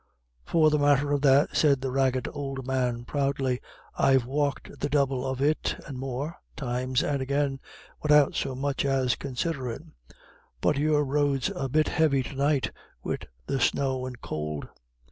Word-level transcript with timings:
"For 0.43 0.71
the 0.71 0.79
matther 0.79 1.11
of 1.11 1.21
that," 1.21 1.55
said 1.55 1.81
the 1.81 1.91
ragged 1.91 2.27
old 2.33 2.65
man, 2.65 3.05
proudly, 3.05 3.61
"I've 3.95 4.25
walked 4.25 4.79
the 4.79 4.89
double 4.89 5.23
of 5.23 5.43
it, 5.43 5.75
and 5.85 5.99
more, 5.99 6.37
times 6.55 7.03
and 7.03 7.21
agin, 7.21 7.59
widout 8.01 8.33
so 8.33 8.55
much 8.55 8.83
as 8.83 9.15
considherin'. 9.15 9.91
But 10.59 10.77
your 10.77 11.05
road's 11.05 11.51
a 11.55 11.69
bit 11.69 11.87
heavy 11.89 12.23
to 12.23 12.33
night, 12.35 12.71
wid 13.03 13.27
the 13.45 13.59
snow 13.59 14.07
and 14.07 14.19
could." 14.21 14.69